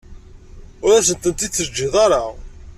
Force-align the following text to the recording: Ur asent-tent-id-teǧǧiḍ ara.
Ur 0.85 0.91
asent-tent-id-teǧǧiḍ 0.95 1.93
ara. 2.05 2.23